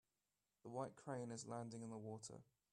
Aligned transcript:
The 0.63 0.69
white 0.69 0.95
crane 0.95 1.29
is 1.29 1.45
landing 1.45 1.83
in 1.83 1.91
the 1.91 1.97
water 1.99 2.41